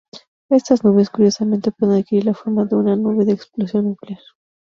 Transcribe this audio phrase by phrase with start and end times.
[0.49, 4.17] Estas nubes, curiosamente, pueden adquirir la forma de una nube de explosión nuclear.